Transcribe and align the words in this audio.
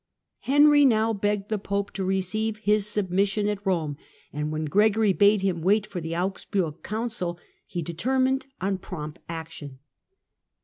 Henry 0.39 0.83
now 0.83 1.13
begged 1.13 1.49
the 1.49 1.59
Pope 1.59 1.91
to 1.91 2.03
receive 2.03 2.57
his 2.57 2.87
submission 2.87 3.47
at 3.47 3.63
Rome, 3.63 3.97
and 4.33 4.51
when 4.51 4.65
Gregory 4.65 5.13
bade 5.13 5.43
him 5.43 5.61
wait 5.61 5.85
for 5.85 6.01
the 6.01 6.17
Augsburg 6.17 6.81
Council, 6.81 7.37
he 7.67 7.83
determined 7.83 8.47
on 8.59 8.79
prompt 8.79 9.19
action. 9.29 9.77